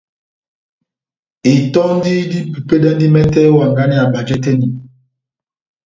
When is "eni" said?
4.53-4.67